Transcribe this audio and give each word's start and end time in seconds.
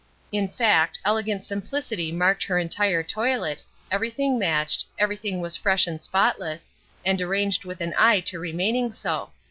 In 0.31 0.47
fact, 0.47 0.99
elegant 1.05 1.45
simplicity 1.45 2.11
marked 2.11 2.41
her 2.45 2.57
entire 2.57 3.03
toilet, 3.03 3.63
everything 3.91 4.39
matched, 4.39 4.87
everything 4.97 5.41
was 5.41 5.55
fresh 5.55 5.85
and 5.85 6.01
spotless, 6.01 6.71
and 7.05 7.21
arranged 7.21 7.65
with 7.65 7.81
an 7.81 7.93
eye 7.95 8.21
to 8.21 8.39
remaining 8.39 8.91
so. 8.91 9.29